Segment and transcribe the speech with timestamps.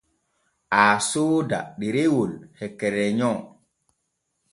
[0.81, 2.33] Aa sooda ɗerewol
[2.65, 3.39] e kereyon.